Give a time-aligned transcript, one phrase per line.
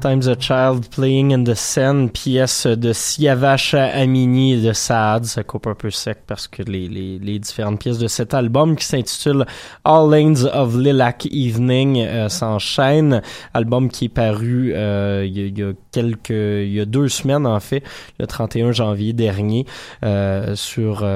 [0.00, 5.26] Times a Child Playing in the Sen, pièce de Siavash Amini de Saad.
[5.26, 8.76] Ça coupe un peu sec parce que les, les, les différentes pièces de cet album
[8.76, 9.44] qui s'intitule
[9.84, 13.20] All Lanes of Lilac Evening euh, s'enchaînent.
[13.52, 17.60] Album qui est paru euh, il, y a, quelques, il y a deux semaines en
[17.60, 17.82] fait,
[18.18, 19.66] le 31 janvier dernier.
[20.02, 21.06] Euh, sur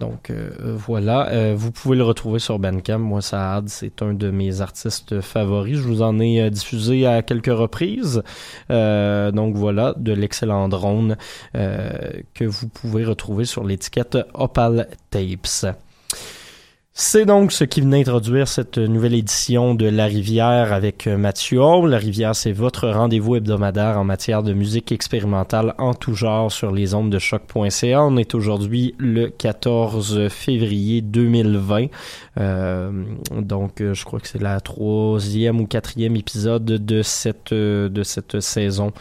[0.00, 0.32] donc
[0.66, 2.98] voilà, vous pouvez le retrouver sur Bandcamp.
[2.98, 5.76] Moi, Saad, c'est un de mes artistes favoris.
[5.76, 7.83] Je vous en ai diffusé à quelques reprises
[8.70, 11.16] euh, donc voilà, de l'excellent drone
[11.54, 11.90] euh,
[12.34, 15.74] que vous pouvez retrouver sur l'étiquette Opal Tapes.
[16.96, 21.60] C'est donc ce qui venait introduire cette nouvelle édition de La Rivière avec euh, Mathieu
[21.60, 21.90] Hall.
[21.90, 26.70] La Rivière, c'est votre rendez-vous hebdomadaire en matière de musique expérimentale en tout genre sur
[26.70, 28.00] les ondes de choc.ca.
[28.00, 31.86] On est aujourd'hui le 14 février 2020.
[32.38, 32.92] Euh,
[33.40, 38.38] donc, euh, je crois que c'est la troisième ou quatrième épisode de cette, de cette
[38.38, 38.92] saison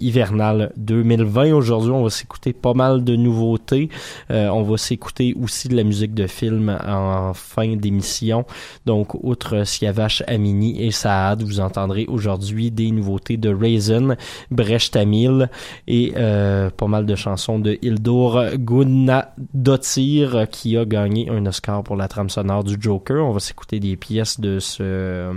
[0.00, 1.52] hivernale 2020.
[1.52, 3.88] Aujourd'hui, on va s'écouter pas mal de nouveautés.
[4.30, 8.44] on va s'écouter aussi de la musique de film en fin d'émission.
[8.86, 14.16] Donc, outre Siavash Amini et Saad, vous entendrez aujourd'hui des nouveautés de Raisin,
[14.50, 15.48] Brecht Tamil
[15.86, 21.96] et euh, pas mal de chansons de Hildur Guðnadóttir qui a gagné un Oscar pour
[21.96, 23.24] la trame sonore du Joker.
[23.24, 25.32] On va s'écouter des pièces de ce euh,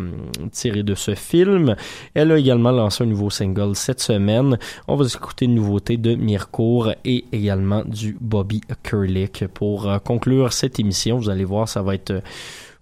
[0.51, 1.75] tirées de ce film.
[2.13, 4.57] Elle a également lancé un nouveau single cette semaine.
[4.87, 9.47] On va s'écouter une nouveauté de Mircourt et également du Bobby Kurlick.
[9.53, 12.21] Pour euh, conclure cette émission, vous allez voir, va être euh,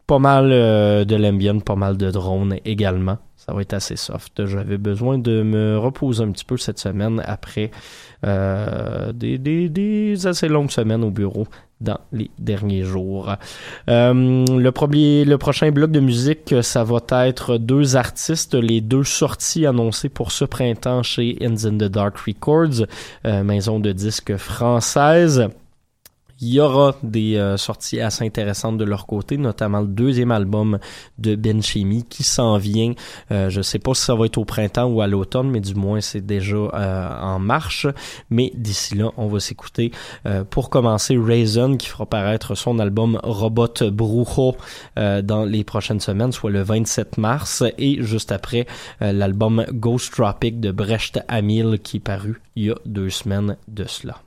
[0.07, 3.17] pas mal euh, de l'ambient, pas mal de drones également.
[3.35, 4.45] Ça va être assez soft.
[4.45, 7.69] J'avais besoin de me reposer un petit peu cette semaine après
[8.25, 11.45] euh, des, assez longues semaines au bureau
[11.79, 13.35] dans les derniers jours.
[13.87, 20.31] le prochain bloc de musique, ça va être deux artistes, les deux sorties annoncées pour
[20.31, 22.87] ce printemps chez Ends in the Dark Records,
[23.23, 25.49] maison de disques française.
[26.41, 30.79] Il y aura des euh, sorties assez intéressantes de leur côté, notamment le deuxième album
[31.17, 32.93] de Ben Chimie qui s'en vient.
[33.31, 35.75] Euh, je sais pas si ça va être au printemps ou à l'automne, mais du
[35.75, 37.87] moins c'est déjà euh, en marche.
[38.29, 39.91] Mais d'ici là, on va s'écouter
[40.49, 44.55] pour commencer Raisin qui fera paraître son album Robot Brujo
[44.95, 48.65] dans les prochaines semaines, soit le 27 mars, et juste après
[48.99, 53.85] l'album Ghost Tropic de Brecht Amil qui est paru il y a deux semaines de
[53.85, 54.24] cela.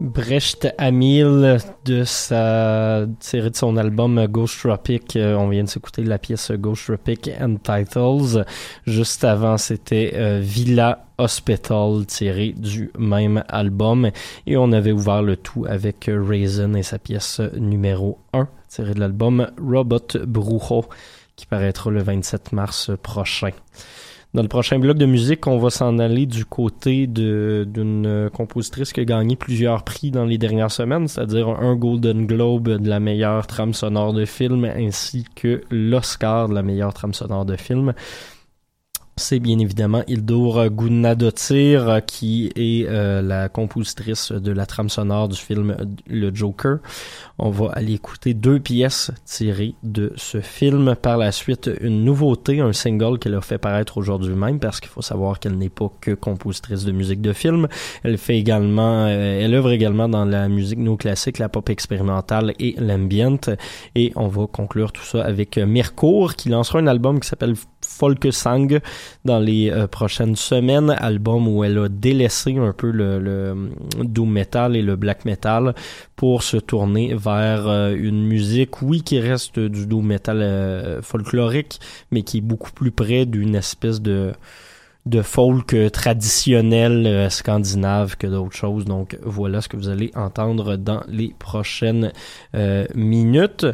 [0.00, 5.14] Brecht Amil de sa tiré de son album Ghost Tropic.
[5.14, 8.46] Euh, on vient de s'écouter la pièce Ghost Tropic and Titles.
[8.86, 14.10] Juste avant, c'était euh, Villa Hospital tiré du même album.
[14.46, 19.00] Et on avait ouvert le tout avec Raisin et sa pièce numéro 1 tirée de
[19.00, 20.86] l'album Robot Brujo
[21.36, 23.50] qui paraîtra le 27 mars prochain.
[24.32, 29.00] Dans le prochain bloc de musique, on va s'en aller du côté d'une compositrice qui
[29.00, 33.48] a gagné plusieurs prix dans les dernières semaines, c'est-à-dire un Golden Globe de la meilleure
[33.48, 37.92] trame sonore de film ainsi que l'Oscar de la meilleure trame sonore de film
[39.20, 45.36] c'est bien évidemment Hildur Gunnadottir qui est euh, la compositrice de la trame sonore du
[45.36, 46.78] film Le Joker.
[47.38, 50.94] On va aller écouter deux pièces tirées de ce film.
[51.00, 54.90] Par la suite, une nouveauté, un single qu'elle a fait paraître aujourd'hui même parce qu'il
[54.90, 57.68] faut savoir qu'elle n'est pas que compositrice de musique de film.
[58.02, 62.74] Elle fait également, euh, elle œuvre également dans la musique néoclassique, la pop expérimentale et
[62.78, 63.38] l'ambient.
[63.94, 68.80] Et on va conclure tout ça avec Mercourt qui lancera un album qui s'appelle Folksang
[69.24, 73.70] dans les euh, prochaines semaines, album où elle a délaissé un peu le, le,
[74.02, 75.74] doom metal et le black metal
[76.16, 81.80] pour se tourner vers euh, une musique, oui, qui reste du doom metal euh, folklorique,
[82.10, 84.32] mais qui est beaucoup plus près d'une espèce de
[85.10, 88.84] de folk traditionnel euh, scandinave que d'autres choses.
[88.84, 92.12] Donc voilà ce que vous allez entendre dans les prochaines
[92.54, 93.66] euh, minutes.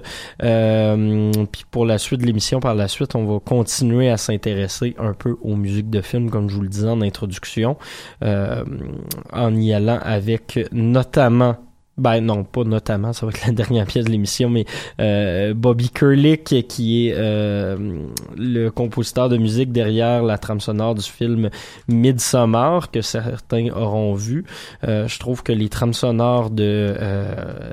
[0.43, 4.97] Euh, puis pour la suite de l'émission, par la suite, on va continuer à s'intéresser
[4.99, 7.77] un peu aux musiques de films, comme je vous le disais en introduction,
[8.23, 11.57] en y allant avec notamment
[11.99, 14.67] ben non, pas notamment, ça va être la dernière pièce de l'émission, mais
[15.01, 18.05] euh, Bobby Kurlick, qui est euh,
[18.37, 21.49] le compositeur de musique derrière la trame sonore du film
[21.89, 24.45] Midsommar, que certains auront vu.
[24.87, 26.97] Euh, je trouve que les trames sonores de,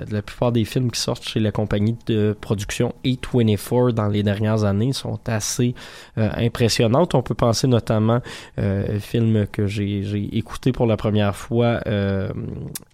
[0.07, 4.23] de, la plupart des films qui sortent chez la compagnie de production A24 dans les
[4.23, 5.75] dernières années sont assez
[6.15, 7.13] impressionnantes.
[7.15, 8.21] On peut penser notamment
[8.57, 11.81] euh, film que j'ai écouté pour la première fois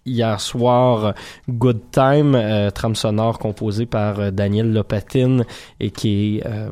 [0.09, 1.13] hier soir
[1.49, 5.43] Good Time, euh, trame sonore composée par euh, Daniel Lopatin
[5.79, 6.71] et qui est euh,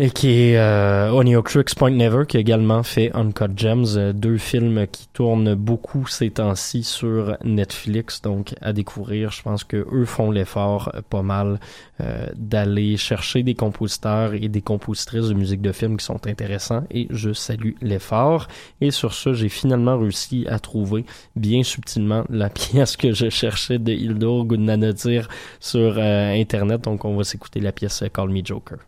[0.00, 4.88] et qui est euh, Oniocrix Point Never, qui également fait Uncut Gems, euh, deux films
[4.88, 9.30] qui tournent beaucoup ces temps-ci sur Netflix, donc à découvrir.
[9.30, 11.60] Je pense que eux font l'effort euh, pas mal
[12.00, 16.82] euh, d'aller chercher des compositeurs et des compositrices de musique de film qui sont intéressants,
[16.90, 18.48] et je salue l'effort.
[18.80, 21.04] Et sur ce, j'ai finalement réussi à trouver
[21.36, 25.28] bien subtilement la pièce que je cherchais de Hildur Gudnadottir
[25.60, 28.78] sur Internet, donc on va s'écouter la pièce Call Me Joker.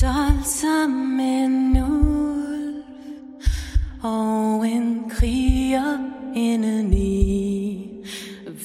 [0.00, 2.84] Stolt som en ulv
[4.02, 5.98] og en kriger
[6.34, 7.88] indeni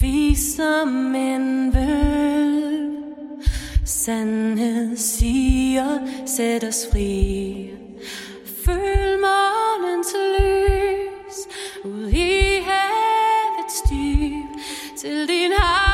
[0.02, 2.96] Vi som en vølv
[3.86, 7.70] Sandhed siger, sæt os fri.
[8.66, 11.38] Føl morgens lys
[11.86, 14.62] Ud i havets dyb
[14.98, 15.85] Til din havbølge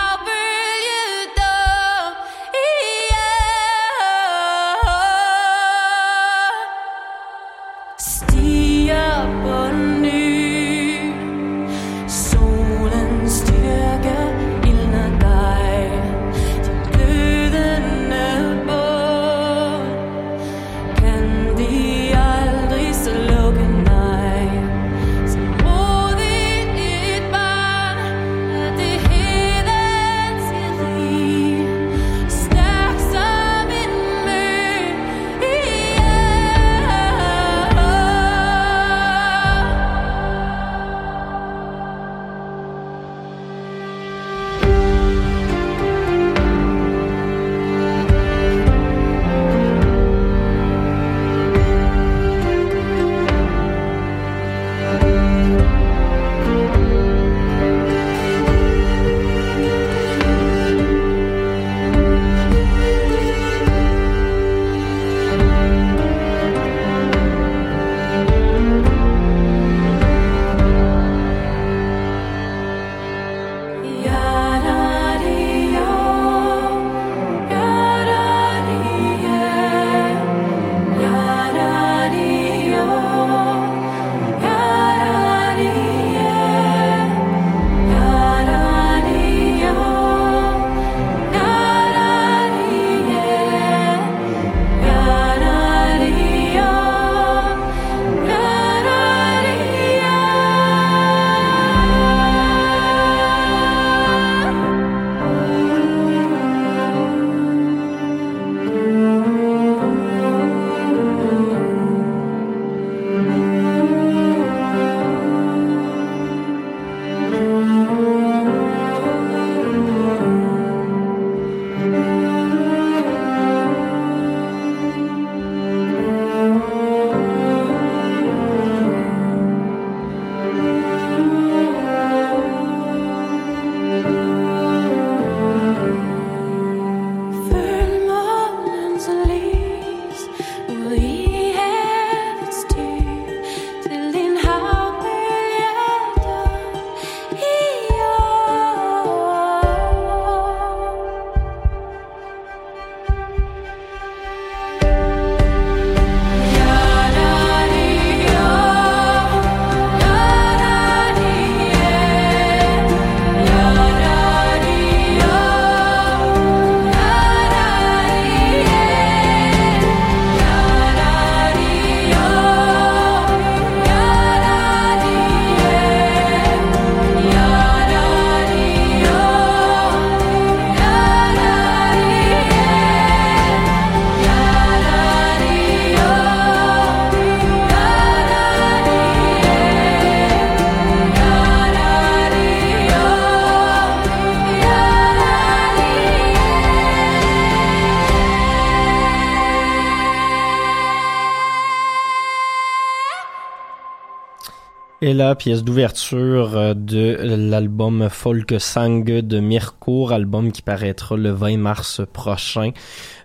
[205.04, 211.32] Et la pièce d'ouverture euh, de l'album Folk Sang de Mircourt, album qui paraîtra le
[211.32, 212.70] 20 mars prochain.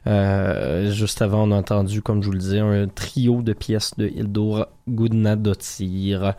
[0.06, 3.92] Euh, juste avant, on a entendu, comme je vous le disais, un trio de pièces
[3.96, 6.34] de Hildur Gudnadottir.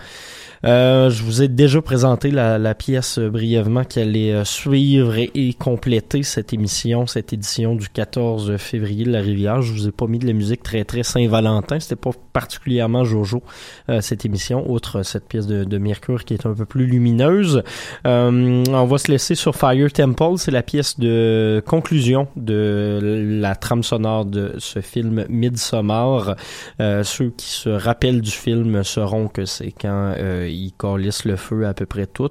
[0.66, 5.32] Euh, je vous ai déjà présenté la, la pièce brièvement qui allait euh, suivre et,
[5.36, 9.62] et compléter cette émission, cette édition du 14 février de la Rivière.
[9.62, 11.80] Je vous ai pas mis de la musique très très Saint-Valentin.
[11.80, 13.44] C'était pas particulièrement Jojo
[13.90, 17.64] euh, cette émission, outre cette pièce de, de Mercure qui est un peu plus lumineuse.
[18.06, 20.38] Euh, on va se laisser sur Fire Temple.
[20.38, 26.36] C'est la pièce de conclusion de la trame sonore de ce film Midsommar.
[26.80, 31.36] Euh, ceux qui se rappellent du film sauront que c'est quand euh, il calisse le
[31.36, 32.30] feu à peu près tout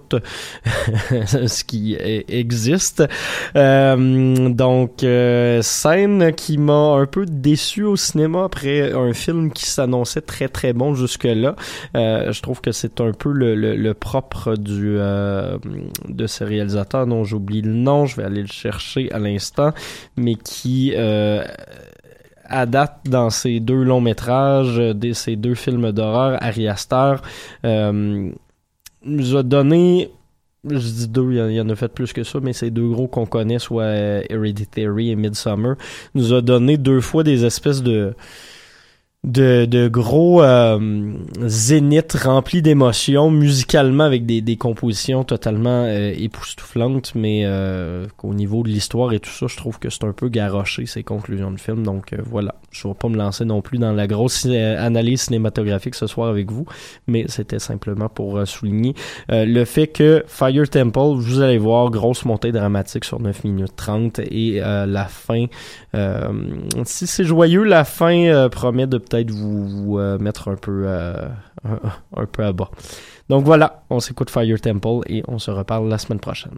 [0.65, 1.97] ce qui
[2.29, 3.05] existe.
[3.57, 5.05] Euh, donc,
[5.63, 10.73] scène qui m'a un peu déçu au cinéma après un film qui s'annonçait très très
[10.73, 11.57] bon jusque-là.
[11.95, 17.73] Je trouve que c'est un peu le, propre du de ce réalisateur dont j'oublie le
[17.73, 19.73] nom, je vais aller le chercher à l'instant,
[20.17, 20.95] mais qui
[22.49, 27.15] à date dans ces deux longs métrages, euh, des, ces deux films d'horreur, Ari Aster
[27.65, 28.31] euh,
[29.05, 30.11] nous a donné
[30.69, 33.07] je dis deux, il y en- a fait plus que ça, mais ces deux gros
[33.07, 35.75] qu'on connaît, soit euh, Hereditary et Midsummer,
[36.15, 38.15] nous a donné deux fois des espèces de
[39.25, 47.13] de, de gros euh, zéniths remplis d'émotions musicalement avec des, des compositions totalement euh, époustouflantes
[47.17, 50.29] mais euh, qu'au niveau de l'histoire et tout ça je trouve que c'est un peu
[50.29, 52.55] garoché ces conclusions de film donc euh, voilà.
[52.71, 56.29] Je vais pas me lancer non plus dans la grosse euh, analyse cinématographique ce soir
[56.29, 56.67] avec vous
[57.09, 58.95] mais c'était simplement pour euh, souligner
[59.29, 64.21] le fait que Fire Temple vous allez voir grosse montée dramatique sur 9 minutes 30
[64.21, 65.47] et la fin
[66.85, 71.29] si c'est joyeux la fin promet de peut-être vous, euh, mettre un peu euh,
[72.17, 72.71] un peu à bas.
[73.29, 76.53] Donc voilà on s'écoute Fire Temple et on se reparle la semaine prochaine